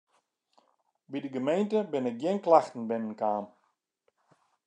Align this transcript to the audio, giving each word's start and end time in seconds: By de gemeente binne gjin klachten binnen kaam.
By 1.09 1.19
de 1.25 1.29
gemeente 1.35 1.79
binne 1.91 2.11
gjin 2.21 2.43
klachten 2.45 2.87
binnen 2.89 3.15
kaam. 3.21 3.45